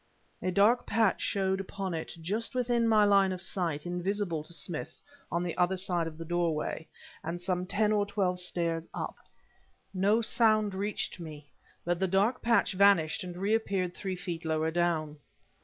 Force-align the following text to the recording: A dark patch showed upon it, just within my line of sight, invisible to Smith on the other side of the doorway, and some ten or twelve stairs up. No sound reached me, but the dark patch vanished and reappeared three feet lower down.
A 0.41 0.49
dark 0.49 0.87
patch 0.87 1.21
showed 1.21 1.59
upon 1.61 1.93
it, 1.93 2.13
just 2.19 2.55
within 2.55 2.87
my 2.87 3.05
line 3.05 3.31
of 3.31 3.39
sight, 3.39 3.85
invisible 3.85 4.41
to 4.43 4.51
Smith 4.51 5.03
on 5.31 5.43
the 5.43 5.55
other 5.57 5.77
side 5.77 6.07
of 6.07 6.17
the 6.17 6.25
doorway, 6.25 6.87
and 7.23 7.39
some 7.39 7.67
ten 7.67 7.91
or 7.91 8.07
twelve 8.07 8.39
stairs 8.39 8.89
up. 8.95 9.17
No 9.93 10.19
sound 10.23 10.73
reached 10.73 11.19
me, 11.19 11.51
but 11.85 11.99
the 11.99 12.07
dark 12.07 12.41
patch 12.41 12.73
vanished 12.73 13.23
and 13.23 13.37
reappeared 13.37 13.93
three 13.93 14.15
feet 14.15 14.43
lower 14.43 14.71
down. 14.71 15.17